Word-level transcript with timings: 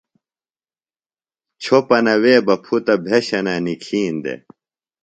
چھوۡپنہ 1.61 2.15
وے 2.23 2.35
بہ 2.45 2.55
پُھتہ 2.63 2.95
بھشَنہ 3.05 3.55
نِکھین 3.65 4.13
دےۡ۔ 4.23 4.41